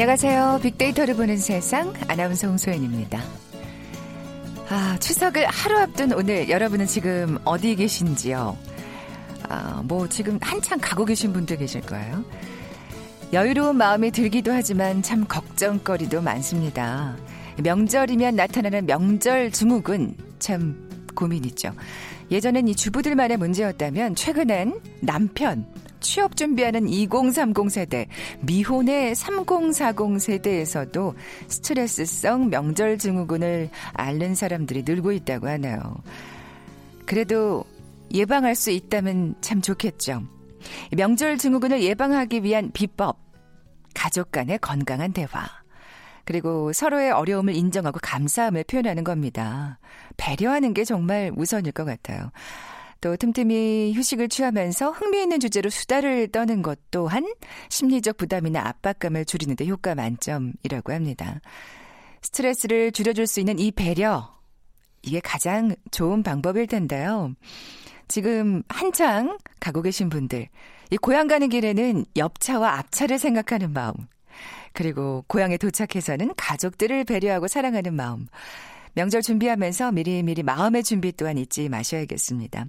[0.00, 0.60] 안녕하세요.
[0.62, 3.20] 빅데이터를 보는 세상 아나운서 홍소연입니다.
[4.68, 8.56] 아, 추석을 하루 앞둔 오늘 여러분은 지금 어디 계신지요?
[9.48, 12.24] 아, 뭐 지금 한창 가고 계신 분들 계실 거예요.
[13.32, 17.16] 여유로운 마음이 들기도 하지만 참 걱정거리도 많습니다.
[17.60, 21.72] 명절이면 나타나는 명절 증후군 참 고민이죠.
[22.30, 25.66] 예전엔 이 주부들만의 문제였다면 최근엔 남편,
[26.00, 28.06] 취업 준비하는 2030 세대,
[28.40, 31.14] 미혼의 3040 세대에서도
[31.48, 35.96] 스트레스성 명절 증후군을 앓는 사람들이 늘고 있다고 하네요.
[37.06, 37.64] 그래도
[38.12, 40.22] 예방할 수 있다면 참 좋겠죠.
[40.96, 43.18] 명절 증후군을 예방하기 위한 비법,
[43.94, 45.46] 가족 간의 건강한 대화,
[46.24, 49.78] 그리고 서로의 어려움을 인정하고 감사함을 표현하는 겁니다.
[50.18, 52.30] 배려하는 게 정말 우선일 것 같아요.
[53.00, 57.24] 또 틈틈이 휴식을 취하면서 흥미있는 주제로 수다를 떠는 것 또한
[57.68, 61.40] 심리적 부담이나 압박감을 줄이는데 효과 만점이라고 합니다.
[62.22, 64.36] 스트레스를 줄여줄 수 있는 이 배려,
[65.02, 67.32] 이게 가장 좋은 방법일 텐데요.
[68.08, 70.48] 지금 한창 가고 계신 분들,
[70.90, 73.94] 이 고향 가는 길에는 옆차와 앞차를 생각하는 마음,
[74.72, 78.26] 그리고 고향에 도착해서는 가족들을 배려하고 사랑하는 마음,
[78.94, 82.66] 명절 준비하면서 미리미리 마음의 준비 또한 잊지 마셔야겠습니다.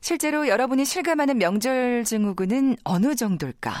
[0.00, 3.72] 실제로 여러분이 실감하는 명절 증후군은 어느 정도일까?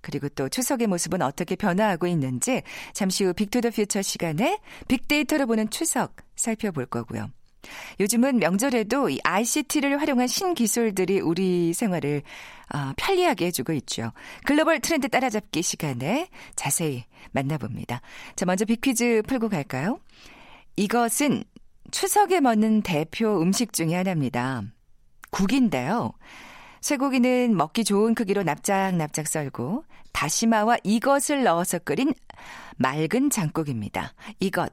[0.00, 2.62] 그리고 또 추석의 모습은 어떻게 변화하고 있는지
[2.94, 7.28] 잠시 후 빅투더 퓨처 시간에 빅데이터를 보는 추석 살펴볼 거고요.
[8.00, 12.22] 요즘은 명절에도 이 ICT를 활용한 신기술들이 우리 생활을
[12.74, 14.12] 어, 편리하게 해주고 있죠.
[14.44, 18.00] 글로벌 트렌드 따라잡기 시간에 자세히 만나봅니다.
[18.36, 20.00] 자, 먼저 빅퀴즈 풀고 갈까요?
[20.78, 21.42] 이것은
[21.90, 24.62] 추석에 먹는 대표 음식 중의 하나입니다.
[25.32, 26.12] 국인데요.
[26.82, 32.14] 쇠고기는 먹기 좋은 크기로 납작납작 썰고 다시마와 이것을 넣어서 끓인
[32.76, 34.14] 맑은 장국입니다.
[34.38, 34.72] 이것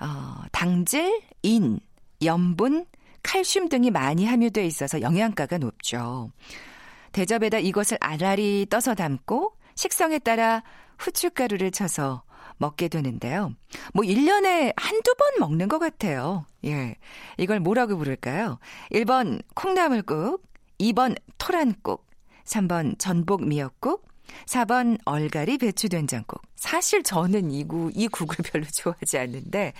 [0.00, 1.80] 어, 당질, 인,
[2.24, 2.86] 염분,
[3.22, 6.30] 칼슘 등이 많이 함유되어 있어서 영양가가 높죠.
[7.12, 10.62] 대접에다 이것을 알알이 떠서 담고 식성에 따라
[10.96, 12.22] 후춧가루를 쳐서
[12.58, 13.52] 먹게 되는데요.
[13.92, 16.46] 뭐 1년에 한두 번 먹는 것 같아요.
[16.64, 16.96] 예.
[17.38, 18.58] 이걸 뭐라고 부를까요?
[18.92, 20.42] 1번 콩나물국,
[20.80, 22.06] 2번 토란국,
[22.44, 24.06] 3번 전복 미역국,
[24.46, 26.42] 4번 얼갈이 배추 된장국.
[26.56, 29.72] 사실 저는 이, 구, 이 국을 별로 좋아하지 않는데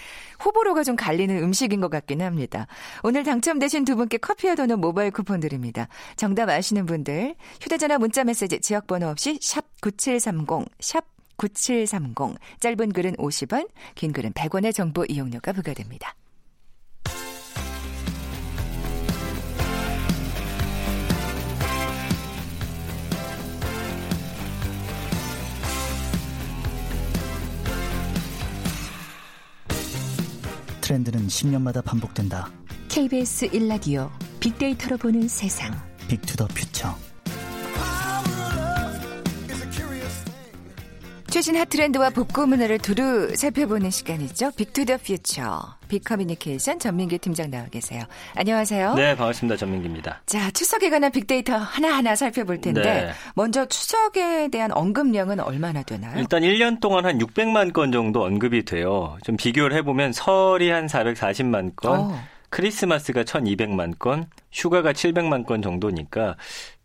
[0.45, 2.67] 호불호가 좀 갈리는 음식인 것 같긴 합니다.
[3.03, 5.89] 오늘 당첨되신 두 분께 커피와 도넛 모바일 쿠폰 드립니다.
[6.17, 12.39] 정답 아시는 분들 휴대전화 문자 메시지 지역번호 없이 샵 9730, 샵 9730.
[12.61, 16.15] 짧은 글은 50원, 긴 글은 100원의 정보 이용료가 부과됩니다.
[30.87, 32.49] 트렌드는 10년마다 반복된다.
[32.89, 34.09] KBS 1라디오
[34.39, 35.75] 빅데이터로 보는 세상.
[36.07, 37.06] Big to the Future.
[41.37, 44.53] 최신 핫트렌드와 복고 문화를 두루 살펴보는 시간이죠.
[44.53, 45.77] Big to the Future.
[45.87, 48.05] 빅커뮤니케이션 전민기 팀장 나와 계세요.
[48.35, 48.95] 안녕하세요.
[48.95, 49.59] 네, 반갑습니다.
[49.59, 50.23] 전민기입니다.
[50.25, 53.11] 자, 추석에 관한 빅데이터 하나하나 살펴볼 텐데 네.
[53.35, 56.19] 먼저 추석에 대한 언급량은 얼마나 되나요?
[56.19, 59.19] 일단 1년 동안 한 600만 건 정도 언급이 돼요.
[59.23, 62.19] 좀 비교를 해보면 설이 한 440만 건, 어.
[62.49, 64.25] 크리스마스가 1200만 건,
[64.57, 66.37] 휴가가 700만 건 정도니까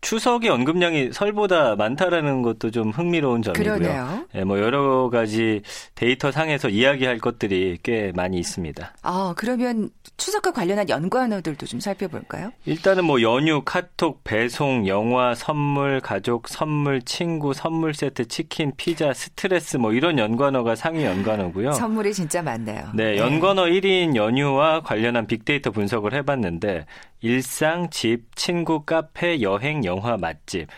[0.02, 3.78] 추석의 언급량이 설보다 많다라는 것도 좀 흥미로운 점이고요.
[3.78, 4.26] 그러네요.
[4.34, 5.62] 예, 뭐 여러 가지
[5.94, 8.94] 데이터 상에서 이야기할 것들이 꽤 많이 있습니다.
[9.02, 12.50] 아, 그러면 추석과 관련한 연관어들도 좀 살펴볼까요?
[12.66, 19.76] 일단은 뭐 연휴, 카톡, 배송, 영화, 선물, 가족, 선물, 친구, 선물 세트, 치킨, 피자, 스트레스
[19.76, 21.72] 뭐 이런 연관어가 상위 연관어고요.
[21.72, 22.88] 선물이 진짜 많네요.
[22.94, 23.80] 네, 연관어 네.
[23.80, 26.86] 1위인 연휴와 관련한 빅데이터 분석을 해봤는데
[27.22, 30.68] 일상, 집, 친구, 카페, 여행, 영화, 맛집.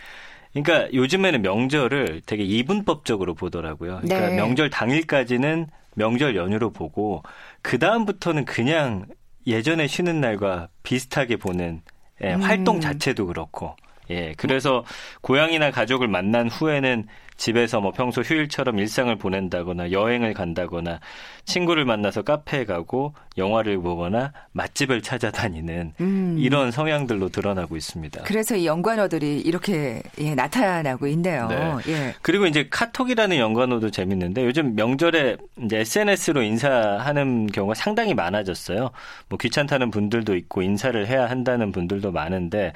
[0.52, 4.00] 그러니까 요즘에는 명절을 되게 이분법적으로 보더라고요.
[4.02, 4.36] 그러니까 네.
[4.36, 7.22] 명절 당일까지는 명절 연휴로 보고
[7.60, 9.06] 그 다음부터는 그냥
[9.46, 11.82] 예전에 쉬는 날과 비슷하게 보는
[12.22, 12.40] 예, 음.
[12.40, 13.74] 활동 자체도 그렇고.
[14.10, 14.84] 예, 그래서
[15.22, 17.06] 고향이나 가족을 만난 후에는
[17.36, 21.00] 집에서 뭐 평소 휴일처럼 일상을 보낸다거나 여행을 간다거나
[21.44, 26.36] 친구를 만나서 카페에 가고 영화를 보거나 맛집을 찾아다니는 음.
[26.38, 28.22] 이런 성향들로 드러나고 있습니다.
[28.22, 31.48] 그래서 이 연관어들이 이렇게 예, 나타나고 있네요.
[31.48, 31.92] 네.
[31.92, 32.14] 예.
[32.22, 38.90] 그리고 이제 카톡이라는 연관어도 재밌는데 요즘 명절에 이제 SNS로 인사하는 경우가 상당히 많아졌어요.
[39.28, 42.72] 뭐 귀찮다는 분들도 있고 인사를 해야 한다는 분들도 많은데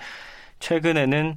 [0.60, 1.36] 최근에는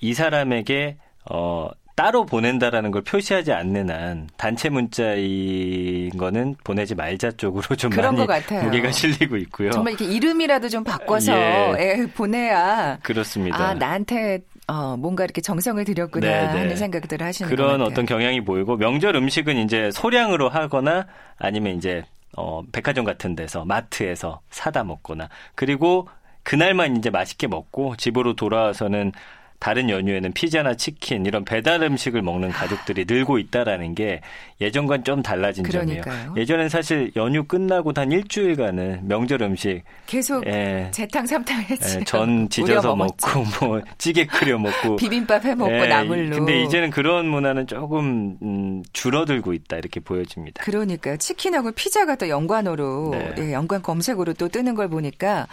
[0.00, 0.96] 이 사람에게
[1.30, 8.16] 어 따로 보낸다라는 걸 표시하지 않는 한 단체 문자인 거는 보내지 말자 쪽으로 좀 그런
[8.16, 8.64] 많이 것 같아요.
[8.64, 9.70] 무게가 실리고 있고요.
[9.70, 11.74] 정말 이렇게 이름이라도 좀 바꿔서 예.
[11.78, 13.56] 예, 보내야 그렇습니다.
[13.56, 16.58] 아 나한테 어, 뭔가 이렇게 정성을 들였구나 네, 네.
[16.58, 17.82] 하는 생각들을 하시는 것 그런.
[17.82, 21.06] 어떤 경향이 보이고 명절 음식은 이제 소량으로 하거나
[21.38, 22.02] 아니면 이제
[22.36, 26.08] 어 백화점 같은 데서 마트에서 사다 먹거나 그리고
[26.44, 29.12] 그날만 이제 맛있게 먹고 집으로 돌아와서는
[29.58, 34.20] 다른 연휴에는 피자나 치킨 이런 배달 음식을 먹는 가족들이 늘고 있다라는 게
[34.60, 36.02] 예전과는 좀 달라진 점이에요.
[36.02, 36.34] 그러니까요.
[36.36, 41.98] 예전엔 사실 연휴 끝나고 단 일주일간은 명절 음식 계속 예, 재탕 삼탕 했지.
[42.00, 46.36] 예, 전 지져서 먹고 뭐 찌개 끓여 먹고 비빔밥 해 먹고 예, 나물로.
[46.36, 50.62] 근데 이제는 그런 문화는 조금 음, 줄어들고 있다 이렇게 보여집니다.
[50.62, 51.16] 그러니까요.
[51.16, 53.34] 치킨하고 피자가 또 연관어로 네.
[53.38, 55.46] 예, 연관 검색으로 또 뜨는 걸 보니까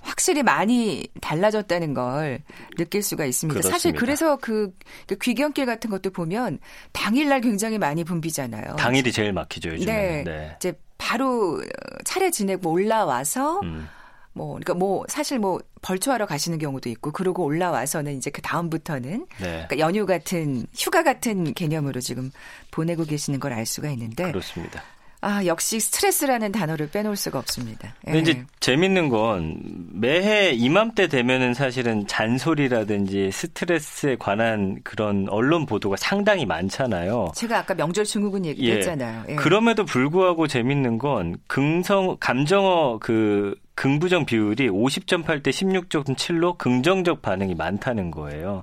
[0.00, 2.40] 확실히 많이 달라졌다는 걸
[2.76, 3.43] 느낄 수가 있습니다.
[3.52, 4.00] 사실 그렇습니다.
[4.00, 4.72] 그래서 그,
[5.06, 6.58] 그 귀경길 같은 것도 보면
[6.92, 8.76] 당일날 굉장히 많이 붐비잖아요.
[8.76, 9.92] 당일이 제일 막히죠 요즘에.
[9.92, 10.24] 네.
[10.24, 10.54] 네.
[10.56, 13.88] 이제 바로 어, 차례 지내고 올라와서 음,
[14.32, 19.66] 뭐 그러니까 뭐 사실 뭐 벌초하러 가시는 경우도 있고 그러고 올라와서는 이제 그 다음부터는 네.
[19.68, 22.30] 그러니까 연휴 같은 휴가 같은 개념으로 지금
[22.70, 24.82] 보내고 계시는 걸 알 수가 있는데 그렇습니다.
[25.24, 27.94] 아 역시 스트레스라는 단어를 빼놓을 수가 없습니다.
[28.04, 28.20] 근데 예.
[28.20, 29.56] 이제 재밌는 건
[29.90, 37.32] 매해 이맘때 되면은 사실은 잔소리라든지 스트레스에 관한 그런 언론 보도가 상당히 많잖아요.
[37.34, 39.24] 제가 아까 명절 증후군 얘기했잖아요.
[39.30, 39.34] 예.
[39.36, 48.62] 그럼에도 불구하고 재밌는 건 긍성 감정어 그 긍부정 비율이 50.8대 16.7로 긍정적 반응이 많다는 거예요.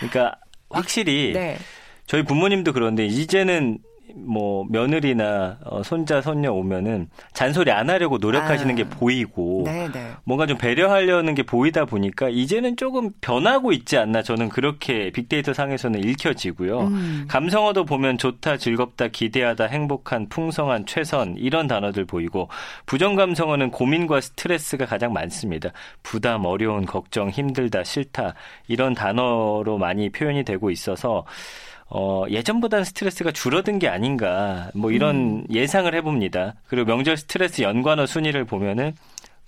[0.00, 0.36] 그러니까
[0.68, 1.56] 확실히 네.
[2.06, 3.78] 저희 부모님도 그런데 이제는
[4.16, 8.76] 뭐 며느리나 어, 손자 손녀 오면은 잔소리 안 하려고 노력하시는 아.
[8.76, 10.12] 게 보이고 네, 네.
[10.24, 16.02] 뭔가 좀 배려하려는 게 보이다 보니까 이제는 조금 변하고 있지 않나 저는 그렇게 빅데이터 상에서는
[16.02, 16.80] 읽혀지고요.
[16.80, 17.24] 음.
[17.28, 22.48] 감성어도 보면 좋다, 즐겁다, 기대하다, 행복한, 풍성한, 최선 이런 단어들 보이고
[22.86, 25.70] 부정 감성어는 고민과 스트레스가 가장 많습니다.
[26.02, 28.34] 부담, 어려운, 걱정, 힘들다, 싫다
[28.68, 31.24] 이런 단어로 많이 표현이 되고 있어서
[31.96, 35.44] 어, 예전보다는 스트레스가 줄어든 게 아닌가, 뭐 이런 음.
[35.48, 36.54] 예상을 해봅니다.
[36.66, 38.96] 그리고 명절 스트레스 연관어 순위를 보면은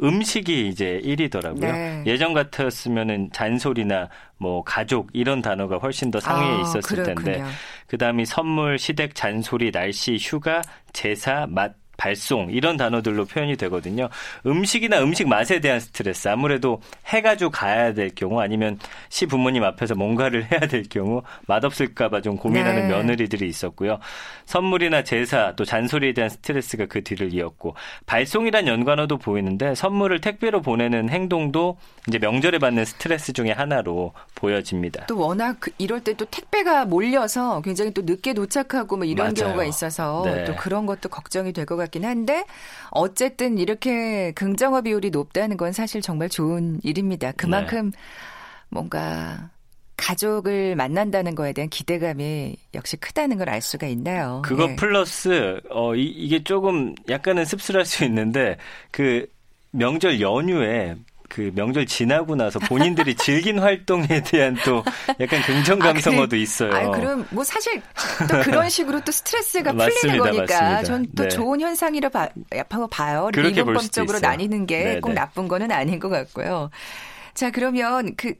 [0.00, 1.60] 음식이 이제 1위더라고요.
[1.60, 2.04] 네.
[2.06, 4.08] 예전 같았으면은 잔소리나
[4.38, 7.46] 뭐 가족 이런 단어가 훨씬 더 상위에 아, 있었을 텐데, 그렇군요.
[7.88, 10.62] 그 다음이 선물, 시댁, 잔소리, 날씨, 휴가,
[10.92, 14.08] 제사, 맛, 발송 이런 단어들로 표현이 되거든요.
[14.44, 18.78] 음식이나 음식 맛에 대한 스트레스 아무래도 해가지고 가야 될 경우 아니면
[19.08, 22.94] 시 부모님 앞에서 뭔가를 해야 될 경우 맛없을까봐 좀 고민하는 네.
[22.94, 23.98] 며느리들이 있었고요.
[24.44, 27.74] 선물이나 제사 또 잔소리에 대한 스트레스가 그 뒤를 이었고
[28.06, 31.78] 발송이란 연관어도 보이는데 선물을 택배로 보내는 행동도
[32.08, 35.06] 이제 명절에 받는 스트레스 중에 하나로 보여집니다.
[35.06, 39.34] 또 워낙 그- 이럴 때 또 택배가 몰려서 굉장히 또 늦게 도착하고 뭐 이런 맞아요.
[39.34, 40.44] 경우가 있어서 네.
[40.44, 42.44] 또 그런 것도 걱정이 될 것 같긴 한데
[42.90, 47.32] 어쨌든 이렇게 긍정어 비율이 높다는 건 사실 정말 좋은 일입니다.
[47.32, 47.98] 그만큼 네.
[48.68, 49.50] 뭔가
[49.96, 54.42] 가족을 만난다는 거에 대한 기대감이 역시 크다는 걸 알 수가 있나요?
[54.44, 54.76] 그거 예.
[54.76, 58.56] 플러스 어 이, 이게 조금 약간은 씁쓸할 수 있는데
[58.90, 59.26] 그
[59.70, 60.96] 명절 연휴에
[61.28, 64.82] 그 명절 지나고 나서 본인들이 즐긴 활동에 대한 또
[65.20, 66.74] 약간 긍정 감성어도 있어요.
[66.74, 67.80] 아, 그럼 뭐 사실
[68.28, 70.82] 또 그런 식으로 또 스트레스가 풀리는 맞습니다, 거니까 맞습니다.
[70.82, 71.28] 전또 네.
[71.28, 72.28] 좋은 현상이라 봐,
[72.90, 73.30] 봐요.
[73.32, 74.30] 그렇게 이분법적으로 있어요.
[74.30, 75.12] 나뉘는 게 꼭.
[75.12, 76.70] 나쁜 거는 아닌 것 같고요.
[77.34, 78.34] 자, 그러면 그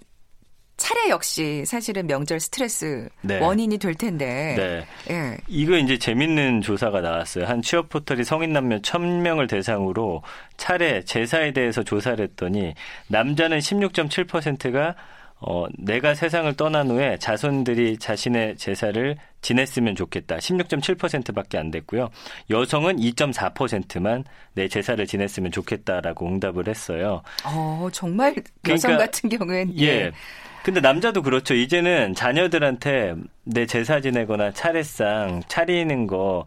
[0.76, 3.38] 차례 역시 사실은 명절 스트레스 네.
[3.40, 4.54] 원인이 될 텐데.
[4.56, 5.14] 네.
[5.14, 5.36] 예.
[5.48, 7.46] 이거 이제 재밌는 조사가 나왔어요.
[7.46, 10.22] 한 취업 포털이 성인 남녀 1000명을 대상으로
[10.56, 12.74] 차례 제사에 대해서 조사를 했더니
[13.08, 14.94] 남자는 16.7%가
[15.38, 20.38] 어, 내가 세상을 떠난 후에 자손들이 자신의 제사를 지냈으면 좋겠다.
[20.38, 22.08] 16.7%밖에 안 됐고요.
[22.48, 27.22] 여성은 2.4%만 내 제사를 지냈으면 좋겠다라고 응답을 했어요.
[27.44, 28.34] 어, 정말
[28.68, 30.10] 여성 그러니까, 같은 경우엔 예.
[30.66, 31.54] 근데 남자도 그렇죠.
[31.54, 36.44] 이제는 자녀들한테 내 제사 지내거나 차례상 차리는 거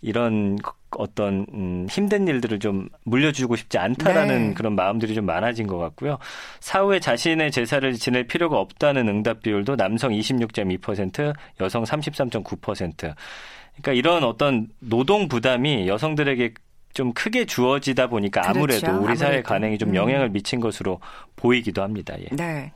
[0.00, 0.56] 이런
[0.90, 4.54] 어떤 음, 힘든 일들을 좀 물려주고 싶지 않다라는 네.
[4.54, 6.18] 그런 마음들이 좀 많아진 것 같고요.
[6.60, 12.96] 사후에 자신의 제사를 지낼 필요가 없다는 응답 비율도 남성 26.2%, 여성 33.9%.
[12.98, 16.54] 그러니까 이런 어떤 노동 부담이 여성들에게
[16.94, 19.04] 좀 크게 주어지다 보니까 아무래도 그렇죠.
[19.04, 19.48] 우리 사회 아무래도.
[19.48, 19.96] 관행이 좀 음.
[19.96, 21.00] 영향을 미친 것으로
[21.34, 22.14] 보이기도 합니다.
[22.20, 22.26] 예.
[22.30, 22.72] 네.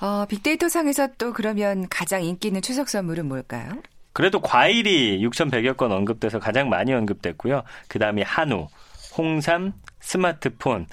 [0.00, 3.70] 어, 빅데이터 상에서 또 그러면 가장 인기 있는 추석 선물은 뭘까요?
[4.12, 7.62] 그래도 과일이 6,100여 건 언급돼서 가장 많이 언급됐고요.
[7.88, 8.68] 그 다음이 한우,
[9.16, 10.86] 홍삼, 스마트폰,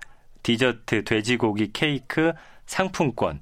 [0.43, 2.33] 디저트, 돼지고기, 케이크,
[2.65, 3.41] 상품권.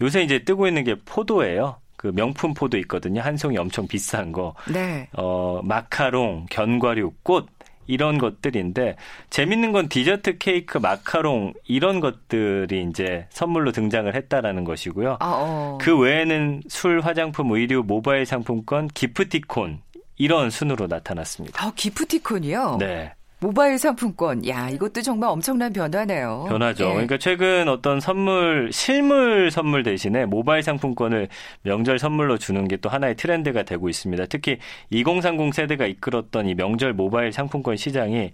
[0.00, 1.80] 요새 이제 뜨고 있는 게 포도예요.
[1.96, 3.20] 그 명품 포도 있거든요.
[3.20, 4.54] 한 송이 엄청 비싼 거.
[4.72, 5.08] 네.
[5.14, 7.48] 어, 마카롱, 견과류, 꽃
[7.88, 8.96] 이런 것들인데
[9.30, 15.16] 재밌는 건 디저트 케이크, 마카롱 이런 것들이 이제 선물로 등장을 했다라는 것이고요.
[15.18, 15.78] 아, 어.
[15.80, 19.80] 그 외에는 술, 화장품, 의류, 모바일 상품권, 기프티콘
[20.16, 21.64] 이런 순으로 나타났습니다.
[21.64, 22.76] 아, 기프티콘이요?
[22.78, 23.12] 네.
[23.40, 24.46] 모바일 상품권.
[24.48, 26.46] 야, 이것도 정말 엄청난 변화네요.
[26.48, 26.86] 변하죠.
[26.86, 26.92] 예.
[26.92, 31.28] 그러니까 최근 어떤 선물, 실물 선물 대신에 모바일 상품권을
[31.62, 34.26] 명절 선물로 주는 게 또 하나의 트렌드가 되고 있습니다.
[34.26, 34.58] 특히
[34.90, 38.32] 2030 세대가 이끌었던 이 명절 모바일 상품권 시장이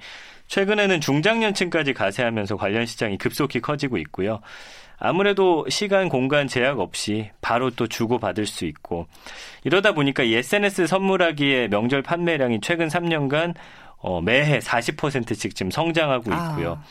[0.48, 4.40] 최근에는 중장년층까지 가세하면서 관련 시장이 급속히 커지고 있고요.
[4.98, 9.06] 아무래도 시간, 공간 제약 없이 바로 또 주고받을 수 있고
[9.64, 13.54] 이러다 보니까 이 SNS 선물하기의 명절 판매량이 최근 3년간
[14.04, 16.78] 어, 매해 40%씩 지금 성장하고 있고요.
[16.80, 16.84] 아.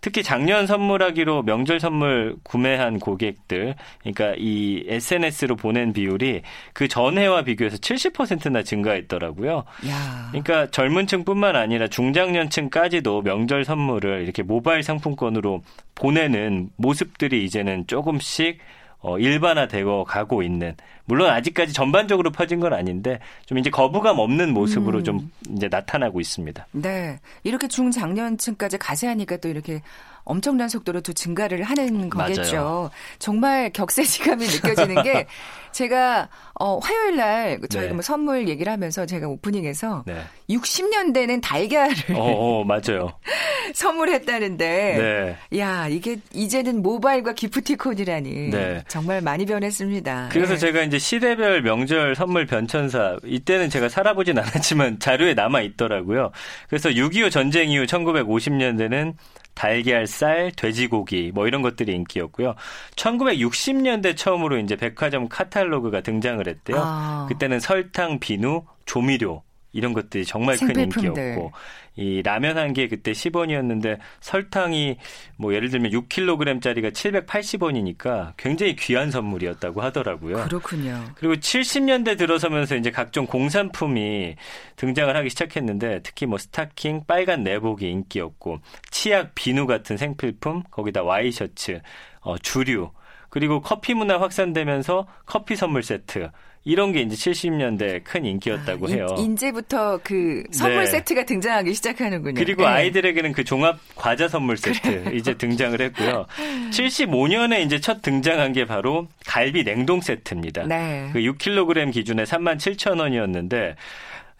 [0.00, 7.78] 특히 작년 선물하기로 명절 선물 구매한 고객들, 그러니까 이 SNS로 보낸 비율이 그 전해와 비교해서
[7.78, 9.64] 70%나 증가했더라고요.
[9.88, 10.28] 야.
[10.30, 15.62] 그러니까 젊은 층뿐만 아니라 중장년층까지도 명절 선물을 이렇게 모바일 상품권으로
[15.96, 18.58] 보내는 모습들이 이제는 조금씩
[19.00, 20.74] 어, 일반화되고 가고 있는
[21.04, 25.04] 물론 아직까지 전반적으로 퍼진 건 아닌데 좀 이제 거부감 없는 모습으로 음.
[25.04, 26.66] 좀 이제 나타나고 있습니다.
[26.72, 27.18] 네.
[27.44, 29.82] 이렇게 중장년층까지 가세하니까 또 이렇게
[30.28, 32.56] 엄청난 속도로 또 증가를 하는 거겠죠.
[32.56, 32.90] 맞아요.
[33.18, 35.26] 정말 격세지감이 느껴지는 게
[35.72, 37.92] 제가 어 화요일 날 저희가 네.
[37.92, 40.22] 뭐 선물 얘기를 하면서 제가 오프닝에서 네.
[40.50, 43.12] 60년대는 달걀을 어, 어 맞아요.
[43.74, 45.58] 선물했다는데 네.
[45.58, 48.50] 야, 이게 이제는 모바일과 기프티콘이라니.
[48.50, 48.82] 네.
[48.88, 50.30] 정말 많이 변했습니다.
[50.32, 50.58] 그래서 예.
[50.58, 56.32] 제가 이제 시대별 명절 선물 변천사 이때는 제가 살아보진 않았지만 자료에 남아 있더라고요.
[56.68, 59.14] 그래서 6.25 전쟁 이후 1950년대는
[59.58, 62.54] 달걀, 쌀, 돼지고기 뭐 이런 것들이 인기였고요.
[62.94, 66.76] 1960년대 처음으로 이제 백화점 카탈로그가 등장을 했대요.
[66.78, 67.26] 아.
[67.28, 71.08] 그때는 설탕, 비누, 조미료 이런 것들이 정말 큰 생필품들.
[71.08, 71.52] 인기였고
[71.96, 74.96] 이 라면 한 개 그때 10원이었는데 설탕이
[75.36, 80.44] 뭐 예를 들면 6kg짜리가 780원이니까 굉장히 귀한 선물이었다고 하더라고요.
[80.44, 81.04] 그렇군요.
[81.16, 84.36] 그리고 70년대 들어서면서 이제 각종 공산품이
[84.76, 88.60] 등장을 하기 시작했는데 특히 뭐 스타킹, 빨간 내복이 인기였고
[88.90, 91.80] 치약, 비누 같은 생필품, 거기다 와이셔츠,
[92.20, 92.90] 어, 주류,
[93.30, 96.30] 그리고 커피 문화 확산되면서 커피 선물 세트
[96.68, 99.06] 이런 게 이제 70년대 큰 인기였다고 아, 해요.
[99.16, 100.86] 인, 제부터 그 선물 네.
[100.86, 102.34] 세트가 등장하기 시작하는군요.
[102.34, 102.66] 그리고 예.
[102.66, 106.26] 아이들에게는 그 종합 과자 선물 세트 이제 등장을 했고요.
[106.70, 110.64] 75년에 이제 첫 등장한 게 바로 갈비 냉동 세트입니다.
[110.66, 111.08] 네.
[111.14, 113.74] 그 6kg 기준에 37,000원이었는데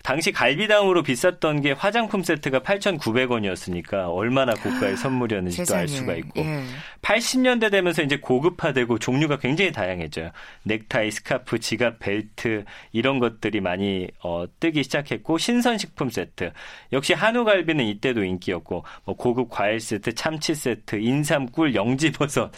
[0.09, 5.81] 당시 갈비당으로 비쌌던 게 화장품 세트가 8,900원이었으니까 얼마나 고가의 선물이었는지도 세상에.
[5.83, 6.65] 알 수가 있고 예.
[7.03, 10.31] 80년대 되면서 이제 고급화되고 종류가 굉장히 다양해져요.
[10.63, 16.53] 넥타이, 스카프, 지갑, 벨트 이런 것들이 많이 어, 뜨기 시작했고 신선식품 세트
[16.95, 22.51] 역시 한우갈비는 이때도 인기였고 뭐 고급 과일 세트, 참치 세트, 인삼, 꿀, 영지버섯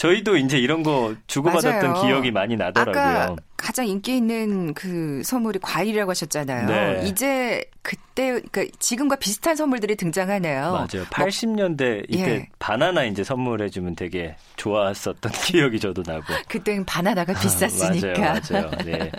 [0.00, 2.02] 저희도 이제 이런 거 주고받았던 맞아요.
[2.02, 3.02] 기억이 많이 나더라고요.
[3.02, 6.66] 아까 가장 인기 있는 그 선물이 과일이라고 하셨잖아요.
[6.68, 7.02] 네.
[7.04, 10.72] 이제 그때 그러니까 지금과 비슷한 선물들이 등장하네요.
[10.72, 11.04] 맞아요.
[11.10, 12.48] 80년대 이때 예.
[12.58, 16.32] 바나나 이제 선물해 주면 되게 좋았었던 기억이 저도 나고.
[16.48, 18.40] 그때는 바나나가 비쌌으니까.
[18.50, 18.70] 맞아요, 맞아요.
[18.86, 19.12] 네.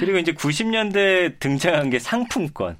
[0.00, 2.76] 그리고 이제 90년대 등장한 게 상품권.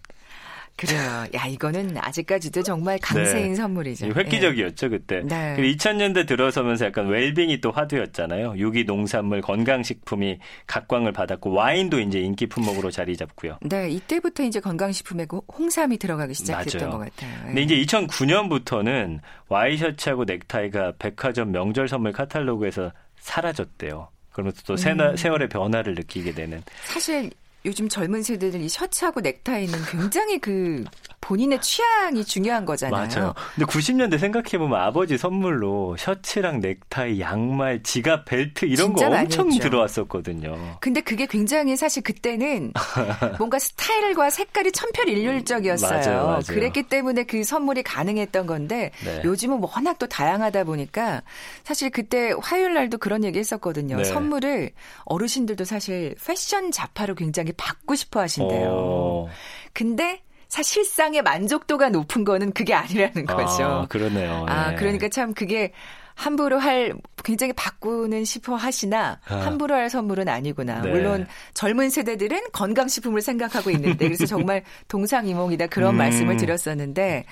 [0.78, 1.26] 그래요.
[1.34, 3.54] 야 이거는 아직까지도 정말 강세인 네.
[3.56, 4.06] 선물이죠.
[4.06, 5.22] 이 획기적이었죠 그때.
[5.24, 5.54] 네.
[5.56, 8.54] 그리고 2000년대 들어서면서 약간 웰빙이 또 화두였잖아요.
[8.58, 13.58] 유기 농산물, 건강식품이 각광을 받았고 와인도 이제 인기 품목으로 자리 잡고요.
[13.64, 13.68] 예.
[13.68, 16.98] 네, 이때부터 이제 건강식품에 그 홍삼이 들어가기 시작했던 맞아요.
[16.98, 17.38] 것 같아요.
[17.40, 17.46] 예.
[17.46, 19.18] 근데 이제 2009년부터는
[19.48, 24.08] 와이셔츠하고 넥타이가 백화점 명절 선물 카탈로그에서 사라졌대요.
[24.30, 25.16] 그러면서 또 세- 음.
[25.16, 26.62] 세월의 변화를 느끼게 되는.
[26.84, 27.30] 사실
[27.64, 30.84] 요즘 젊은 세대들 이 셔츠하고 넥타이는 굉장히 그
[31.20, 33.08] 본인의 취향이 중요한 거잖아요.
[33.08, 33.34] 맞아요.
[33.54, 39.62] 근데 90년대 생각해보면 아버지 선물로 셔츠랑 넥타이, 양말, 지갑, 벨트 이런 거 엄청 했죠.
[39.62, 40.78] 들어왔었거든요.
[40.80, 42.72] 근데 그게 굉장히 사실 그때는
[43.38, 46.00] 뭔가 스타일과 색깔이 천편일률적이었어요.
[46.00, 46.40] 맞아요, 맞아요.
[46.46, 49.22] 그랬기 때문에 그 선물이 가능했던 건데 네.
[49.24, 51.22] 요즘은 워낙 또 다양하다 보니까
[51.64, 53.96] 사실 그때 화요일 날도 그런 얘기 했었거든요.
[53.96, 54.04] 네.
[54.04, 54.70] 선물을
[55.04, 58.68] 어르신들도 사실 패션 자파로 굉장히 받고 싶어 하신대요.
[58.70, 59.28] 어.
[59.72, 63.64] 근데 사실상의 만족도가 높은 거는 그게 아니라는 거죠.
[63.64, 64.46] 아, 그러네요.
[64.48, 64.76] 아, 네.
[64.76, 65.72] 그러니까 참 그게
[66.14, 69.36] 함부로 할 굉장히 바꾸는 싶어 하시나 아.
[69.36, 70.82] 함부로 할 선물은 아니구나.
[70.82, 70.90] 네.
[70.90, 75.98] 물론 젊은 세대들은 건강식품을 생각하고 있는데 그래서 정말 동상이몽이다 그런 음.
[75.98, 77.24] 말씀을 드렸었는데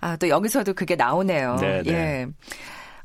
[0.00, 1.56] 아, 또 여기서도 그게 나오네요.
[1.60, 1.92] 네, 네.
[1.92, 2.26] 예.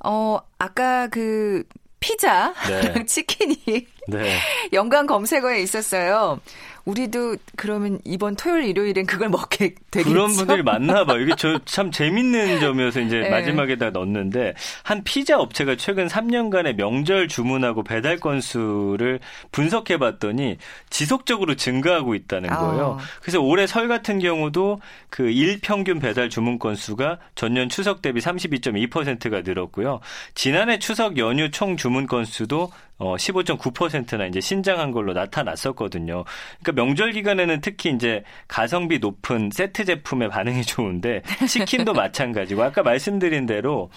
[0.03, 1.63] 어, 아까 그
[2.01, 3.05] 피자랑 네.
[3.07, 4.37] 치킨이 네.
[4.73, 6.39] 연관 검색어에 있었어요.
[6.83, 10.09] 우리도 그러면 이번 토요일 일요일엔 그걸 먹게 되겠죠.
[10.11, 11.19] 그런 분들이 많나 봐요.
[11.19, 13.29] 이게 저 참 재밌는 점이어서 이제 네.
[13.29, 19.19] 마지막에다 넣었는데 한 피자 업체가 최근 3년간의 명절 주문하고 배달 건수를
[19.51, 20.57] 분석해 봤더니
[20.89, 22.97] 지속적으로 증가하고 있다는 거예요.
[22.99, 23.03] 아.
[23.21, 24.81] 그래서 올해 설 같은 경우도
[25.11, 29.99] 그 일 평균 배달 주문 건수가 전년 추석 대비 32.2%가 늘었고요.
[30.33, 36.23] 지난해 추석 연휴 총 주문 건수도 어 15.9%나 이제 신장한 걸로 나타났었거든요.
[36.61, 43.47] 그러니까 명절 기간에는 특히 이제 가성비 높은 세트 제품의 반응이 좋은데 치킨도 마찬가지고 아까 말씀드린
[43.47, 43.89] 대로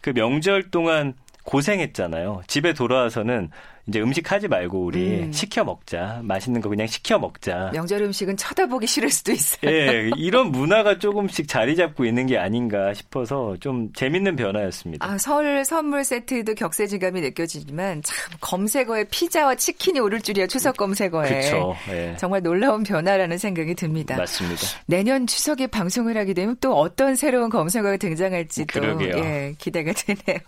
[0.00, 2.42] 그 명절 동안 고생했잖아요.
[2.48, 3.50] 집에 돌아와서는
[3.88, 5.32] 이제 음식 하지 말고 우리 음.
[5.32, 6.20] 시켜 먹자.
[6.22, 7.70] 맛있는 거 그냥 시켜 먹자.
[7.72, 9.70] 명절 음식은 쳐다보기 싫을 수도 있어요.
[9.70, 15.06] 예, 이런 문화가 조금씩 자리 잡고 있는 게 아닌가 싶어서 좀 재밌는 변화였습니다.
[15.06, 21.28] 아, 설 선물 세트도 격세지감이 느껴지지만 참 검색어에 피자와 치킨이 오를 줄이야 추석 검색어에.
[21.28, 21.74] 그렇죠.
[21.88, 22.14] 예.
[22.18, 24.16] 정말 놀라운 변화라는 생각이 듭니다.
[24.16, 24.60] 맞습니다.
[24.84, 29.16] 내년 추석에 방송을 하게 되면 또 어떤 새로운 검색어가 등장할지 또 그러게요.
[29.16, 30.40] 예, 기대가 되네요.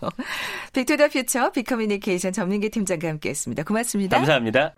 [0.73, 3.63] 빅투더 퓨처 빅커뮤니케이션 전민기 팀장과 함께 했습니다.
[3.63, 4.17] 고맙습니다.
[4.17, 4.73] 감사합니다.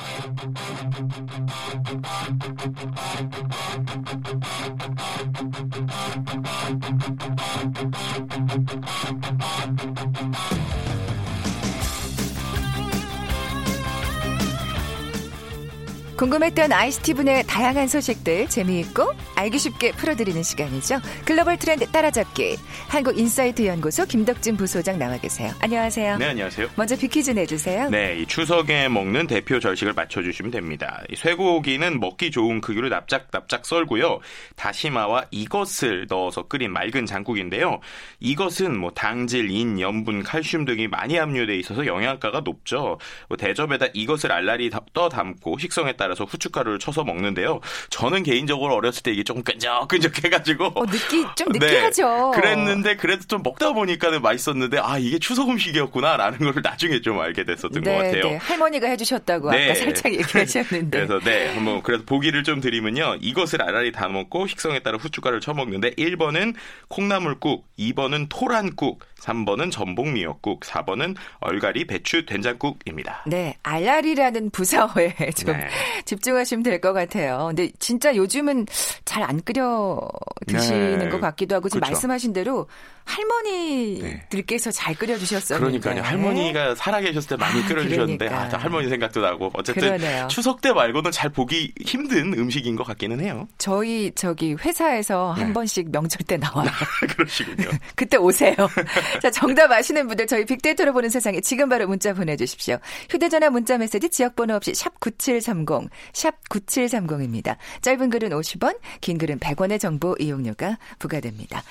[16.23, 21.01] 궁금했던 ICT 분의 다양한 소식들 재미있고 알기 쉽게 풀어드리는 시간이죠.
[21.25, 22.55] 글로벌 트렌드 따라잡기
[22.87, 25.51] 한국인사이트 연구소 김덕진 부소장 나와 계세요.
[25.59, 26.17] 안녕하세요.
[26.19, 26.69] 네, 안녕하세요.
[26.77, 27.89] 먼저 빅퀴즈 내주세요.
[27.89, 31.03] 네, 이 추석에 먹는 대표 절식을 맞춰주시면 됩니다.
[31.09, 34.21] 이 쇠고기는 먹기 좋은 크기로 납작납작 썰고요.
[34.55, 37.81] 다시마와 이것을 넣어서 끓인 맑은 장국인데요.
[38.21, 42.97] 이것은 뭐 당질, 인, 염분, 칼슘 등이 많이 함유돼 있어서 영양가가 높죠.
[43.27, 44.31] 뭐 대접에다 이것을
[44.69, 47.59] 다- 떠 담고 식성에 따라 서 후춧가루를 쳐서 먹는데요.
[47.89, 52.31] 저는 개인적으로 어렸을 때 이게 조금 끈적끈적해가지고 어, 느끼 좀 네, 느끼하죠.
[52.35, 57.83] 그랬는데 그래도 좀 먹다 보니까는 맛있었는데 아 이게 추석 음식이었구나라는 걸 나중에 좀 알게 됐었던
[57.83, 58.23] 것 같아요.
[58.23, 59.65] 네, 할머니가 해주셨다고 네.
[59.65, 61.05] 아까 살짝 얘기하셨는데.
[61.05, 63.17] 그래서 네, 한번 그래서 보기를 좀 드리면요.
[63.21, 66.55] 이것을 알알이 다 먹고 식성에 따라 후춧가루를 쳐먹는데 1번은
[66.87, 73.23] 콩나물국, 2번은 토란국, 3번은 전복 미역국, 4번은 얼갈이 배추 된장국입니다.
[73.25, 75.69] 네, 알알이라는 부사어에 좀 네.
[76.05, 77.45] 집중하시면 될 것 같아요.
[77.47, 78.65] 근데 진짜 요즘은
[79.05, 80.01] 잘 안 끓여
[80.47, 81.09] 드시는 네.
[81.09, 81.91] 것 같기도 하고 지금 그렇죠.
[81.93, 82.67] 말씀하신 대로
[83.05, 85.79] 할머니들께서 잘 끓여 주셨었는데.
[85.79, 86.03] 그러니까요.
[86.03, 88.47] 할머니가 살아계셨을 때 많이 아, 끓여주셨는데 그러니까.
[88.47, 90.27] 아, 저 할머니 생각도 나고 어쨌든 그러네요.
[90.27, 93.47] 추석 때 말고는 잘 보기 힘든 음식인 것 같기는 해요.
[93.57, 95.53] 저희 저기 회사에서 한 네.
[95.53, 96.69] 번씩 명절 때 나와요.
[97.15, 97.69] 그러시군요.
[97.95, 98.55] 그때 오세요.
[99.21, 102.77] 자, 정답 아시는 분들 저희 빅데이터로 보는 세상에 지금 바로 문자 보내주십시오.
[103.09, 107.57] 휴대전화 문자 메시지 지역번호 없이 샵 9730, 샵 9730입니다.
[107.81, 111.63] 짧은 글은 50원, 긴 글은 100원의 정보 이용료가 부과됩니다.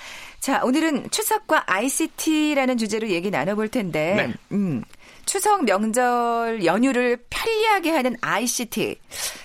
[0.43, 4.35] 자, 오늘은 추석과 ICT라는 주제로 얘기 나눠볼 텐데, 네.
[4.51, 4.83] 음,
[5.25, 8.97] 추석 명절 연휴를 편리하게 하는 ICT.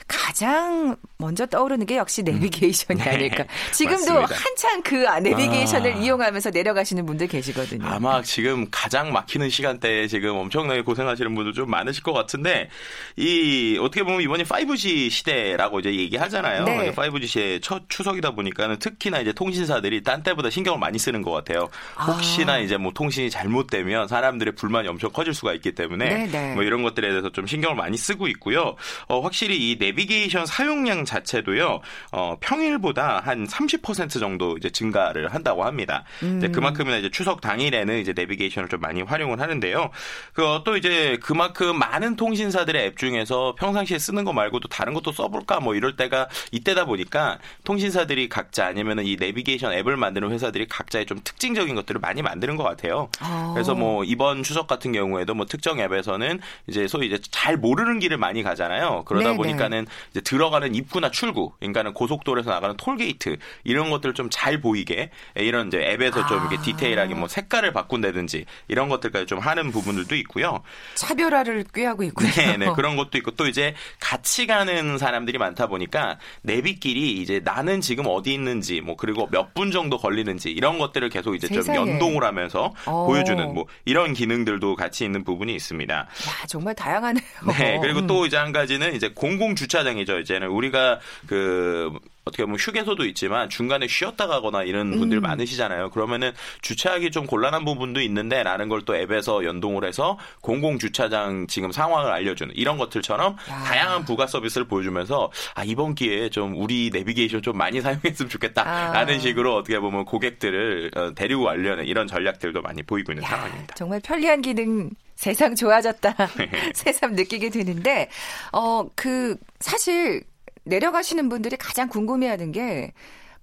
[0.07, 3.45] 가장 먼저 떠오르는 게 역시 내비게이션이 네, 아닐까.
[3.73, 4.35] 지금도 맞습니다.
[4.35, 5.97] 한창 그 내비게이션을 아.
[5.97, 7.87] 이용하면서 내려가시는 분들 계시거든요.
[7.87, 12.69] 아마 지금 가장 막히는 시간대에 지금 엄청나게 고생하시는 분들 좀 많으실 것 같은데
[13.15, 16.65] 이 어떻게 보면 이번이 5G 시대라고 이제 얘기하잖아요.
[16.65, 16.91] 네.
[16.91, 21.67] 5G 시대 첫 추석이다 보니까는 특히나 이제 통신사들이 딴 때보다 신경을 많이 쓰는 것 같아요.
[21.99, 22.59] 혹시나 아.
[22.59, 26.53] 이제 뭐 통신이 잘못되면 사람들의 불만이 엄청 커질 수가 있기 때문에 네, 네.
[26.53, 28.75] 뭐 이런 것들에 대해서 좀 신경을 많이 쓰고 있고요.
[29.07, 31.81] 어, 확실히 이 내비게이션 사용량 자체도요.
[32.11, 36.03] 어, 평일보다 한 30% 정도 이제 증가를 한다고 합니다.
[36.21, 36.37] 음.
[36.37, 39.89] 이제 그만큼이나 이제 추석 당일에는 이제 내비게이션을 좀 많이 활용을 하는데요.
[40.33, 45.73] 그또 이제 그만큼 많은 통신사들의 앱 중에서 평상시에 쓰는 거 말고도 다른 것도 써볼까 뭐
[45.73, 51.73] 이럴 때가 이때다 보니까 통신사들이 각자 아니면은 이 내비게이션 앱을 만드는 회사들이 각자의 좀 특징적인
[51.75, 53.09] 것들을 많이 만드는 것 같아요.
[53.19, 53.51] 아.
[53.53, 58.17] 그래서 뭐 이번 추석 같은 경우에도 뭐 특정 앱에서는 이제 소위 이제 잘 모르는 길을
[58.17, 59.03] 많이 가잖아요.
[59.05, 59.37] 그러다 네네.
[59.37, 65.67] 보니까는 이제 들어가는 입구 나 출구, 그러니까는 고속도로에서 나가는 톨게이트 이런 것들 좀잘 보이게 이런
[65.67, 66.61] 이제 앱에서 좀 이렇게 아.
[66.61, 70.61] 디테일하게 뭐 색깔을 바꾼다든지 이런 것들까지 좀 하는 부분들도 있고요.
[70.95, 72.31] 차별화를 꾀하고 있군요.
[72.31, 77.81] 네, 네, 그런 것도 있고 또 이제 같이 가는 사람들이 많다 보니까 내비끼리 이제 나는
[77.81, 81.79] 지금 어디 있는지 뭐 그리고 몇 분 정도 걸리는지 이런 것들을 계속 이제 좀 세상에.
[81.79, 83.07] 연동을 하면서 어.
[83.07, 85.95] 보여주는 뭐 이런 기능들도 같이 있는 부분이 있습니다.
[85.95, 86.05] 야,
[86.47, 87.23] 정말 다양하네요.
[87.57, 88.07] 네, 그리고 음.
[88.07, 90.19] 또 이제 한 가지는 이제 공공 주차장이죠.
[90.19, 90.86] 이제는 우리가
[91.27, 91.91] 그
[92.25, 95.21] 어떻게 보면 휴게소도 있지만 중간에 쉬었다 가거나 이런 분들 음.
[95.21, 95.91] 많으시잖아요.
[95.91, 101.71] 그러면은 주차하기 좀 곤란한 부분도 있는데 라는 걸 또 앱에서 연동을 해서 공공 주차장 지금
[101.71, 103.63] 상황을 알려주는 이런 것들처럼 야.
[103.63, 109.19] 다양한 부가 서비스를 보여주면서 아 이번 기회에 좀 우리 내비게이션 좀 많이 사용했으면 좋겠다라는 아.
[109.19, 113.75] 식으로 어떻게 보면 고객들을 어, 데리고 가려는 이런 전략들도 많이 보이고 있는 야, 상황입니다.
[113.75, 116.15] 정말 편리한 기능 세상 좋아졌다.
[116.73, 118.09] 새삼 느끼게 되는데
[118.53, 120.23] 어 그 사실
[120.67, 122.93] 내려가시는 분들이 가장 궁금해하는 게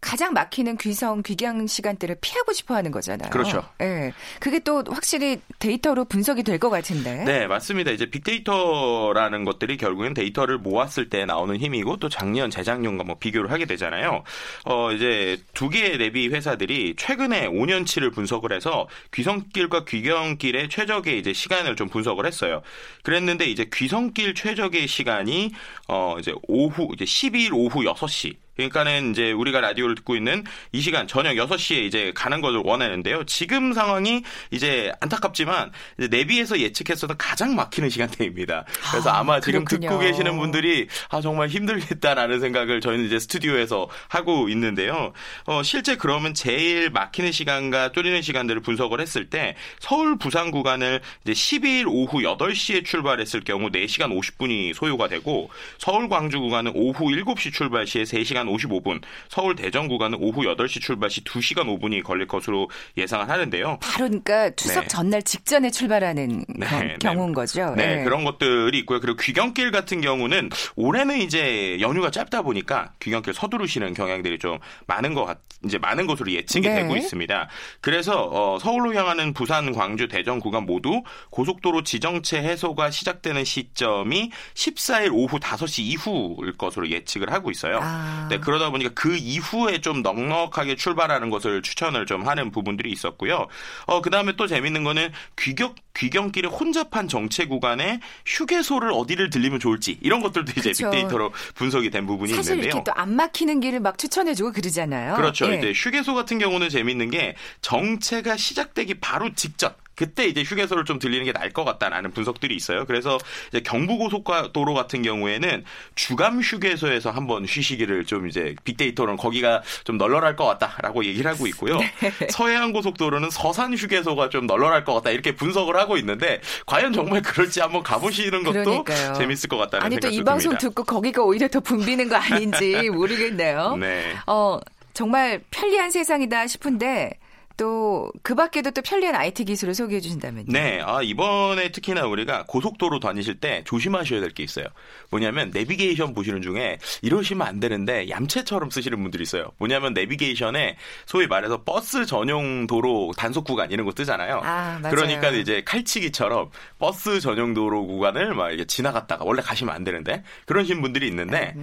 [0.05, 3.31] 가장 막히는 귀성 귀경 시간대를 피하고 싶어 하는 거잖아요.
[3.31, 3.65] 그렇죠.
[3.81, 4.13] 예.
[4.39, 7.25] 그게 또 확실히 데이터로 분석이 될 것 같은데.
[7.25, 7.91] 네, 맞습니다.
[7.91, 13.65] 이제 빅데이터라는 것들이 결국엔 데이터를 모았을 때 나오는 힘이고 또 작년, 재작년과 뭐 비교를 하게
[13.65, 14.23] 되잖아요.
[14.67, 21.77] 어, 이제 두 개의 내비 회사들이 최근에 5년치를 분석을 해서 귀성길과 귀경길의 최적의 이제 시간을
[21.77, 22.63] 좀 분석을 했어요.
[23.03, 25.53] 그랬는데 이제 귀성길 최적의 시간이
[25.89, 28.44] 어, 이제 오후, 이제 12일 오후 6시.
[28.57, 33.25] 그러니까는 이제 우리가 라디오를 듣고 있는 이 시간 저녁 6시에 이제 가는 것을 원하는데요.
[33.25, 38.65] 지금 상황이 이제 안타깝지만 이제 내비에서 예측했어도 가장 막히는 시간대입니다.
[38.91, 39.65] 그래서 아, 아, 마 지금.
[39.65, 45.13] 듣고 계시는 분들이 아 정말 힘들겠다라는 생각을 저희는 이제 스튜디오에서 하고 있는데요.
[45.47, 51.33] 어, 실제 그러면 제일 막히는 시간과 뚫리는 시간들을 분석을 했을 때 서울 부산 구간을 이제
[51.33, 57.87] 12일 오후 8시에 출발했을 경우 4시간 50분이 소요가 되고 서울 광주 구간은 오후 7시 출발
[57.87, 63.29] 시에 3시간 55분, 서울 대전 구간은 오후 8시 출발 시 2시간 5분이 걸릴 것으로 예상을
[63.29, 63.79] 하는데요.
[63.81, 64.89] 바로 그러니까 추석 네.
[64.89, 66.97] 전날 직전에 출발하는 네, 겨- 네.
[67.01, 67.75] 경우인 거죠.
[67.77, 68.05] 네, 예.
[68.05, 69.01] 그런 것들이 있고요.
[69.01, 75.25] 그리고 귀경길 같은 경우는 올해는 이제 연휴가 짧다 보니까 귀경길 서두르시는 경향들이 좀 많은 것
[75.25, 76.83] 같, 이제 많은 것으로 예측이 네.
[76.83, 77.49] 되고 있습니다.
[77.81, 85.11] 그래서 어, 서울로 향하는 부산, 광주, 대전 구간 모두 고속도로 지정체 해소가 시작되는 시점이 14일
[85.13, 87.79] 오후 5시 이후일 것으로 예측을 하고 있어요.
[87.83, 88.27] 아.
[88.37, 93.49] 네, 그러다 보니까 그 이후에 좀 넉넉하게 출발하는 것을 추천을 좀 하는 부분들이 있었고요.
[93.87, 99.99] 어, 그 다음에 또 재밌는 거는 귀경, 귀경길의 혼잡한 정체 구간에 휴게소를 어디를 들리면 좋을지
[100.01, 100.91] 이런 것들도 이제 그쵸.
[100.91, 102.71] 빅데이터로 분석이 된 부분이 사실 있는데요.
[102.71, 105.15] 이렇게 또안 막히는 길을 막 추천해주고 그러잖아요.
[105.15, 105.51] 그렇죠.
[105.53, 105.59] 예.
[105.59, 109.75] 이제 휴게소 같은 경우는 재밌는 게 정체가 시작되기 바로 직전.
[109.97, 112.85] 그때 이제 휴게소를 좀 들리는 게 나을 것 같다라는 분석들이 있어요.
[112.85, 120.37] 그래서 이제 경부고속도로 같은 경우에는 주감 휴게소에서 한번 쉬시기를 좀 이제 빅데이터는 거기가 좀 널널할
[120.37, 121.79] 것 같다라고 얘기를 하고 있고요.
[122.01, 122.13] 네.
[122.31, 127.61] 서해안 고속도로는 서산 휴게소가 좀 널널할 것 같다 이렇게 분석을 하고 있는데 과연 정말 그럴지
[127.61, 129.15] 한번 가보시는 것도 그러니까요.
[129.15, 130.69] 재밌을 것 같다는 아니 또 생각도 이 방송 듭니다.
[130.69, 133.77] 듣고 거기가 오히려 더 붐비는 거 아닌지 모르겠네요.
[133.81, 134.15] 네.
[134.27, 134.59] 어
[134.93, 137.19] 정말 편리한 세상이다 싶은데
[137.57, 140.47] 또 그 밖에도 또 편리한 IT 기술을 소개해 주신다면요.
[140.49, 144.67] 네, 아, 이번에 특히나 우리가 고속도로 다니실 때 조심하셔야 될 게 있어요.
[145.11, 149.53] 뭐냐면 내비게이션 보시는 중에 이러시면 안 되는데 얌체처럼 쓰시는 분들이 있어요.
[149.59, 154.41] 뭐냐면 내비게이션에 소위 말해서 버스 전용 도로 단속 구간 이런 거 뜨잖아요.
[154.43, 154.95] 아, 맞아요.
[154.95, 160.83] 그러니까 이제 칼치기처럼 버스 전용 도로 구간을 막 이렇게 지나갔다가 원래 가시면 안 되는데 그러신
[160.83, 161.55] 분들이 있는데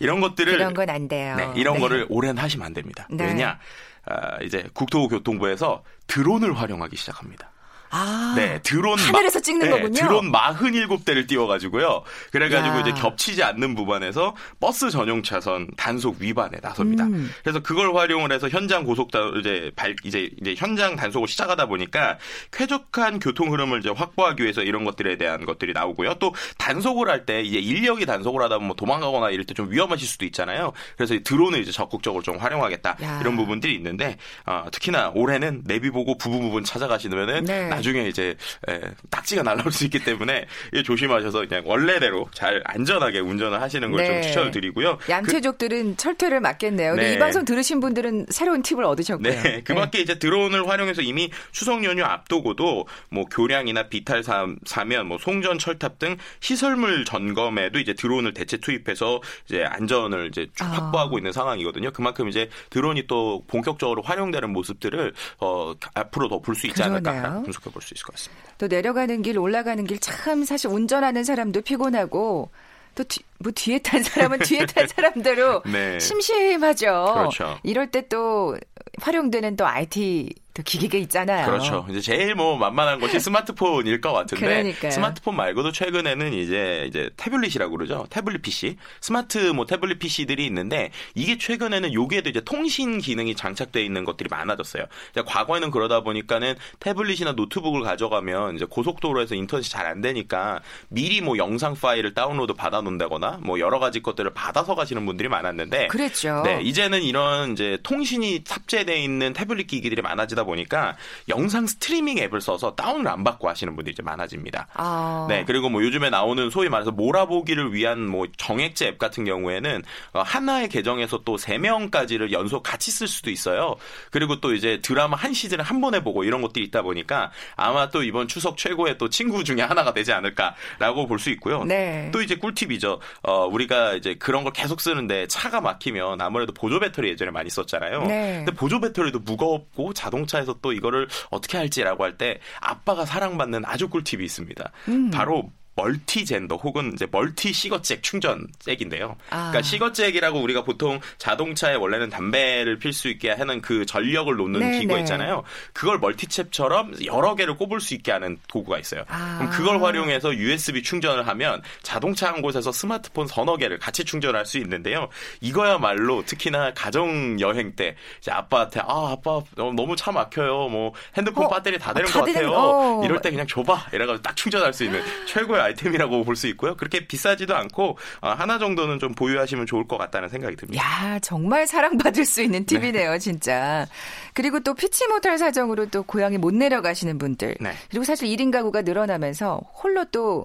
[0.00, 0.58] 이런 것들을 음.
[0.58, 1.34] 그런 건 안 돼요.
[1.36, 1.80] 네, 이런 네.
[1.80, 3.06] 거를 올해는 하시면 안 됩니다.
[3.10, 3.24] 네.
[3.26, 3.58] 왜냐?
[4.06, 7.50] 아, 이제 국토교통부에서 드론을 활용하기 시작합니다.
[7.90, 9.94] 아, 네, 드론 하늘에서 찍는 거군요.
[10.00, 12.02] 드론 47대를 띄워가지고요.
[12.32, 12.80] 그래가지고 야.
[12.80, 17.04] 이제 겹치지 않는 부분에서 버스 전용 차선 단속 위반에 나섭니다.
[17.04, 17.30] 음.
[17.42, 22.18] 그래서 그걸 활용을 해서 현장 고속도 이제 발 이제 이제 현장 단속을 시작하다 보니까
[22.52, 26.14] 쾌적한 교통 흐름을 이제 확보하기 위해서 이런 것들에 대한 것들이 나오고요.
[26.14, 30.06] 또 단속을 할 때 이제 인력이 단속을 하다 보면 뭐 도망가거나 이럴 때 좀 위험하실
[30.06, 30.72] 수도 있잖아요.
[30.98, 33.18] 그래서 이 드론을 이제 적극적으로 좀 활용하겠다 야.
[33.22, 37.68] 이런 부분들이 있는데 어, 특히나 올해는 내비 보고 부분 부분 찾아가시면은 네.
[37.68, 38.34] 나중에 이제
[38.68, 40.46] 에, 딱지가 날라올 수 있기 때문에
[40.84, 44.22] 조심하셔서 그냥 원래대로 잘 안전하게 운전을 하시는 걸좀 네.
[44.22, 44.98] 추천을 드리고요.
[44.98, 46.94] 그- 얌체족들은 철퇴를 맞겠네요.
[46.94, 47.14] 네.
[47.14, 49.30] 이 방송 들으신 분들은 새로운 팁을 얻으셨고요.
[49.42, 55.06] 네, 그 밖에 이제 드론을 활용해서 이미 추석 연휴 앞두고도 뭐 교량이나 비탈 사, 사면,
[55.06, 60.68] 뭐 송전 철탑 등 시설물 점검에도 이제 드론을 대체 투입해서 이제 안전을 이제 쭉 아.
[60.68, 61.90] 확보하고 있는 상황이거든요.
[61.92, 67.42] 그만큼 이제 드론이 또 본격적으로 활용되는 모습들을 어, 앞으로 더 볼 수 있지 않을까 그러네요.
[67.42, 68.44] 분석 해볼수 있을 것 같습니다.
[68.58, 72.50] 또 내려가는 길, 올라가는 길 참 사실 운전하는 사람도 피곤하고
[72.94, 75.98] 또뭐 뒤에 탄 사람은 뒤에 탄 사람대로 네.
[76.00, 77.12] 심심하죠.
[77.14, 77.58] 그렇죠.
[77.62, 78.56] 이럴 때 또
[79.00, 81.46] 활용되는 또 IT 또 기기가 있잖아요.
[81.46, 81.86] 그렇죠.
[81.90, 84.90] 이제 제일 뭐 만만한 것이 스마트폰일 것 같은데 그러니까요.
[84.90, 88.06] 스마트폰 말고도 최근에는 이제 이제 태블릿이라고 그러죠.
[88.10, 94.04] 태블릿 PC, 스마트 뭐 태블릿 PC들이 있는데 이게 최근에는 여기에도 이제 통신 기능이 장착돼 있는
[94.04, 94.84] 것들이 많아졌어요.
[95.26, 101.74] 과거에는 그러다 보니까는 태블릿이나 노트북을 가져가면 이제 고속도로에서 인터넷이 잘 안 되니까 미리 뭐 영상
[101.74, 106.42] 파일을 다운로드 받아 놓는다거나 뭐 여러 가지 것들을 받아서 가시는 분들이 많았는데 그랬죠.
[106.44, 110.96] 네, 이제는 이런 이제 통신이 탑재되어 있는 태블릿 기기들이 많아지다 보니까
[111.28, 114.68] 영상 스트리밍 앱을 써서 다운을 안 받고 하시는 분들이 이제 많아집니다.
[114.74, 115.26] 아.
[115.28, 119.82] 네, 그리고 뭐 요즘에 나오는 소위 말해서 몰아보기를 위한 뭐 정액제 앱 같은 경우에는
[120.14, 123.74] 어, 하나의 계정에서 또 세 명까지를 연속 같이 쓸 수도 있어요.
[124.10, 128.02] 그리고 또 이제 드라마 한 시즌을 한 번에 보고 이런 것들이 있다 보니까 아마 또
[128.02, 131.64] 이번 추석 최고의 또 친구 중에 하나가 되지 않을까라고 볼 수 있고요.
[131.64, 132.10] 네.
[132.12, 133.00] 또 이제 꿀팁이죠.
[133.22, 138.04] 어, 우리가 이제 그런 걸 계속 쓰는데 차가 막히면 아무래도 보조 배터리 예전에 많이 썼잖아요.
[138.04, 138.42] 네.
[138.44, 143.88] 근데 보조 배터리도 무겁고 자동차 에서 또 이거를 어떻게 할지라고 할 때 아빠가 사랑받는 아주
[143.88, 144.72] 꿀팁이 있습니다.
[144.88, 145.10] 음.
[145.10, 149.16] 바로 멀티젠더 혹은 이제 멀티 시거잭 충전 잭인데요.
[149.30, 149.50] 아.
[149.50, 154.78] 그러니까 시거잭이라고 우리가 보통 자동차에 원래는 담배를 필 수 있게 하는 그 전력을 놓는 네,
[154.80, 155.00] 기구가 네.
[155.02, 155.42] 있잖아요.
[155.72, 159.04] 그걸 멀티탭처럼 여러 개를 꼽을 수 있게 하는 도구가 있어요.
[159.08, 159.36] 아.
[159.38, 164.58] 그럼 그걸 활용해서 USB 충전을 하면 자동차 한 곳에서 스마트폰 서너 개를 같이 충전할 수
[164.58, 165.08] 있는데요.
[165.40, 170.68] 이거야말로 특히나 가정 여행 때 이제 아빠한테 아 아빠 너무 차 막혀요.
[170.68, 172.50] 뭐 핸드폰 어, 배터리 다 되는 다것 되는- 같아요.
[172.52, 173.02] 어.
[173.04, 173.88] 이럴 때 그냥 줘봐.
[173.92, 176.76] 이래가지고 딱 충전할 수 있는 최고의 아이템이라고 볼 수 있고요.
[176.76, 180.82] 그렇게 비싸지도 않고 어, 하나 정도는 좀 보유하시면 좋을 것 같다는 생각이 듭니다.
[180.82, 183.86] 야, 정말 사랑받을 수 있는 팁이네요, 진짜.
[184.34, 187.56] 그리고 또 피치 못할 사정으로 또 고향에 못 내려가시는 분들.
[187.60, 187.72] 네.
[187.90, 190.44] 그리고 사실 1인 가구가 늘어나면서 홀로 또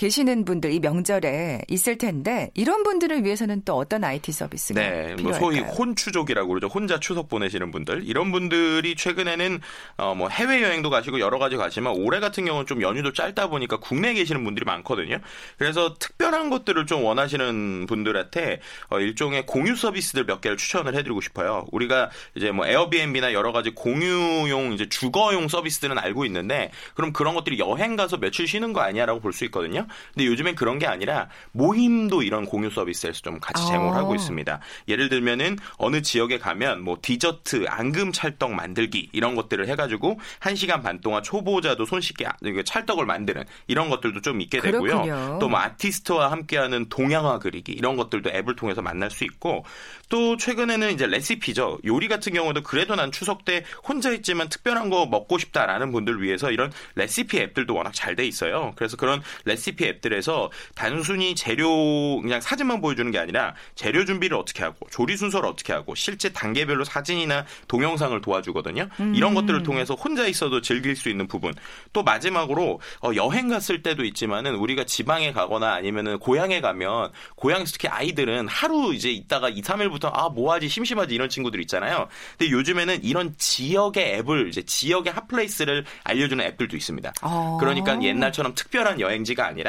[0.00, 5.16] 계시는 분들 이 명절에 있을 텐데 이런 분들을 위해서는 또 어떤 IT 서비스가 네, 뭐
[5.16, 5.38] 필요할까요?
[5.38, 6.68] 소위 혼추족이라고 그러죠.
[6.68, 9.60] 혼자 추석 보내시는 분들 이런 분들이 최근에는
[9.98, 13.78] 어, 뭐 해외 여행도 가시고 여러 가지 가시지만 올해 같은 경우는 좀 연휴도 짧다 보니까
[13.78, 15.18] 국내에 계시는 분들이 많거든요.
[15.58, 21.66] 그래서 특별한 것들을 좀 원하시는 분들한테 어, 일종의 공유 서비스들 몇 개를 추천을 해드리고 싶어요.
[21.72, 27.58] 우리가 이제 뭐 에어비앤비나 여러 가지 공유용 이제 주거용 서비스들은 알고 있는데 그럼 그런 것들이
[27.58, 29.86] 여행 가서 며칠 쉬는 거 아니야라고 볼 수 있거든요.
[30.14, 33.98] 근데 요즘엔 그런 게 아니라 모임도 이런 공유 서비스에서 좀 같이 제공을 아.
[33.98, 34.60] 하고 있습니다.
[34.88, 40.82] 예를 들면은 어느 지역에 가면 뭐 디저트, 앙금 찰떡 만들기 이런 것들을 해가지고 한 시간
[40.82, 42.32] 반 동안 초보자도 손쉽게 아-
[42.64, 45.38] 찰떡을 만드는 이런 것들도 좀 있게 되고요.
[45.40, 49.64] 또 뭐 아티스트와 함께하는 동양화 그리기 이런 것들도 앱을 통해서 만날 수 있고
[50.08, 51.80] 또 최근에는 이제 레시피죠.
[51.84, 56.50] 요리 같은 경우도 그래도 난 추석 때 혼자 있지만 특별한 거 먹고 싶다라는 분들 위해서
[56.52, 58.72] 이런 레시피 앱들도 워낙 잘 돼 있어요.
[58.76, 64.86] 그래서 그런 레시피 앱들에서 단순히 재료 그냥 사진만 보여주는 게 아니라 재료 준비를 어떻게 하고
[64.90, 68.88] 조리 순서를 어떻게 하고 실제 단계별로 사진이나 동영상을 도와주거든요.
[69.14, 71.54] 이런 것들을 통해서 혼자 있어도 즐길 수 있는 부분.
[71.92, 77.88] 또 마지막으로 어, 여행 갔을 때도 있지만은 우리가 지방에 가거나 아니면은 고향에 가면 고향에서 특히
[77.88, 82.08] 아이들은 하루 이제 있다가 2, 3일부터 아 뭐하지 심심하지 이런 친구들 있잖아요.
[82.38, 87.12] 근데 요즘에는 이런 지역의 앱을 이제 지역의 핫플레이스를 알려주는 앱들도 있습니다.
[87.22, 87.58] 어.
[87.60, 89.59] 그러니까 옛날처럼 특별한 여행지가 아니라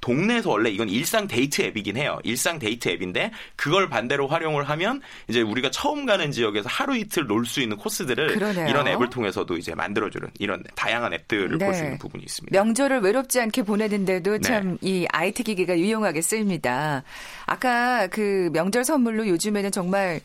[0.00, 2.18] 동네에서 원래 이건 일상 데이트 앱이긴 해요.
[2.24, 7.46] 일상 데이트 앱인데 그걸 반대로 활용을 하면 이제 우리가 처음 가는 지역에서 하루 이틀 놀
[7.46, 8.68] 수 있는 코스들을 그러네요.
[8.68, 11.86] 이런 앱을 통해서도 이제 만들어주는 이런 다양한 앱들을 볼수 네.
[11.86, 12.58] 있는 부분이 있습니다.
[12.58, 14.40] 명절을 외롭지 않게 보내는데도 네.
[14.40, 17.04] 참이 IT 기기가 유용하게 쓰입니다.
[17.46, 20.20] 아까 그 명절 선물로 요즘에는 정말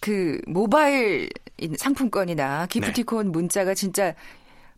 [0.00, 1.28] 그 모바일
[1.76, 3.30] 상품권이나 기프티콘 네.
[3.30, 4.14] 문자가 진짜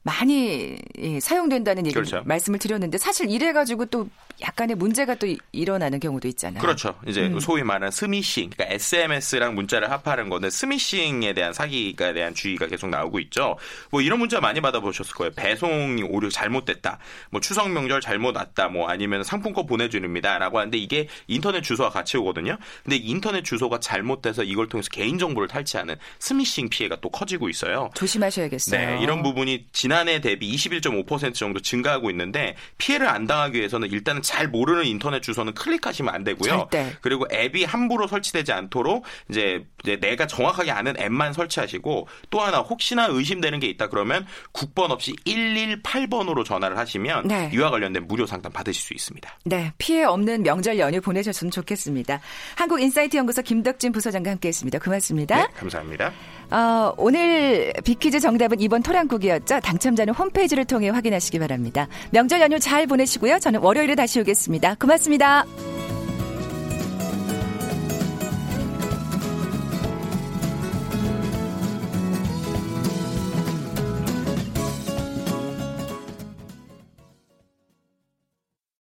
[0.04, 2.22] 많이 예, 사용된다는 얘기 그렇죠.
[2.26, 4.06] 말씀을 드렸는데 사실 이래 가지고 또
[4.42, 6.60] 약간의 문제가 또 이- 일어나는 경우도 있잖아요.
[6.60, 6.94] 그렇죠.
[7.06, 7.40] 이제 음.
[7.40, 13.18] 소위 말하는 스미싱, 그러니까 SMS랑 문자를 합하는 건데 스미싱에 대한 사기가 대한 주의가 계속 나오고
[13.20, 13.56] 있죠.
[13.90, 15.32] 뭐 이런 문자 많이 받아보셨을 거예요.
[15.36, 16.98] 배송이 오류 잘못됐다.
[17.30, 18.68] 뭐 추석 명절 잘못 왔다.
[18.68, 22.58] 뭐 아니면 상품권 보내주립니다라고 하는데 이게 인터넷 주소와 같이 오거든요.
[22.82, 27.88] 근데 인터넷 주소가 잘못돼서 이걸 통해서 개인 정보를 탈취하는 스미싱 피해가 또 커지고 있어요.
[27.94, 28.78] 조심하셔야겠어요.
[28.96, 34.22] 네, 이런 부분이 지난 해 대비 21.5% 정도 증가하고 있는데 피해를 안 당하기 위해서는 일단은
[34.22, 36.50] 잘 모르는 인터넷 주소는 클릭하시면 안 되고요.
[36.50, 36.92] 절대.
[37.00, 43.06] 그리고 앱이 함부로 설치되지 않도록 이제, 이제 내가 정확하게 아는 앱만 설치하시고 또 하나 혹시나
[43.06, 47.50] 의심되는 게 있다 그러면 국번 없이 118번으로 전화를 하시면 네.
[47.54, 49.38] 이와 관련된 무료 상담 받으실 수 있습니다.
[49.44, 52.20] 네, 피해 없는 명절 연휴 보내셨으면 좋겠습니다.
[52.56, 54.78] 한국인사이트 연구소 김덕진 부소장과 함께했습니다.
[54.78, 55.36] 고맙습니다.
[55.36, 56.12] 네, 감사합니다.
[56.50, 59.60] 어, 오늘 비퀴즈 정답은 이번 토랑국이었죠.
[59.60, 61.88] 당첨자는 홈페이지를 통해 확인하시기 바랍니다.
[62.10, 63.38] 명절 연휴 잘 보내시고요.
[63.38, 64.76] 저는 월요일에 다시 오겠습니다.
[64.76, 65.44] 고맙습니다.